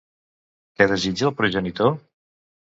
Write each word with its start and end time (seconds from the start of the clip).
Què 0.79 0.87
desitja 0.91 1.27
el 1.29 1.35
progenitor? 1.43 1.93